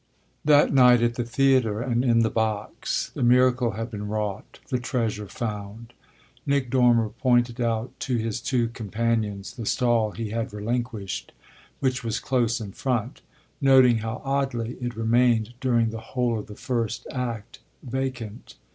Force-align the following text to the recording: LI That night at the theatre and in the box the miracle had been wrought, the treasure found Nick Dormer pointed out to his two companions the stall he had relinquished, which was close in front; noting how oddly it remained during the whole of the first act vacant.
LI 0.45 0.53
That 0.53 0.73
night 0.73 1.03
at 1.03 1.13
the 1.13 1.23
theatre 1.23 1.79
and 1.79 2.03
in 2.03 2.21
the 2.21 2.31
box 2.31 3.11
the 3.13 3.21
miracle 3.21 3.73
had 3.73 3.91
been 3.91 4.07
wrought, 4.07 4.57
the 4.69 4.79
treasure 4.79 5.27
found 5.27 5.93
Nick 6.43 6.71
Dormer 6.71 7.09
pointed 7.09 7.61
out 7.61 7.91
to 7.99 8.17
his 8.17 8.41
two 8.41 8.69
companions 8.69 9.53
the 9.53 9.67
stall 9.67 10.09
he 10.13 10.31
had 10.31 10.53
relinquished, 10.53 11.33
which 11.81 12.03
was 12.03 12.19
close 12.19 12.59
in 12.59 12.71
front; 12.71 13.21
noting 13.61 13.99
how 13.99 14.23
oddly 14.25 14.75
it 14.81 14.95
remained 14.95 15.53
during 15.61 15.91
the 15.91 16.01
whole 16.01 16.39
of 16.39 16.47
the 16.47 16.55
first 16.55 17.05
act 17.11 17.59
vacant. 17.83 18.55